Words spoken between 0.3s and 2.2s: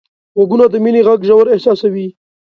غوږونه د مینې غږ ژور احساسوي